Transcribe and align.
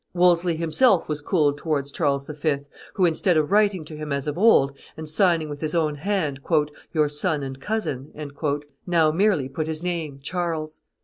Wolsey 0.15 0.55
himself 0.55 1.07
was 1.07 1.21
cooled 1.21 1.59
towards 1.59 1.91
Charles 1.91 2.25
V., 2.25 2.57
who, 2.95 3.05
instead 3.05 3.37
of 3.37 3.51
writing 3.51 3.85
to 3.85 3.95
him 3.95 4.11
as 4.11 4.25
of 4.25 4.35
old, 4.35 4.75
and 4.97 5.07
signing 5.07 5.47
with 5.47 5.61
his 5.61 5.75
own 5.75 5.93
hand, 5.93 6.39
"your 6.91 7.07
son 7.07 7.43
and 7.43 7.61
cousin," 7.61 8.11
now 8.87 9.11
merely 9.11 9.47
put 9.47 9.67
his 9.67 9.83
name, 9.83 10.19
Charles. 10.19 10.81